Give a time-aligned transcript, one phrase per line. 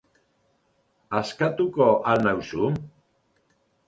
[1.19, 2.71] Askatuko al nauzu?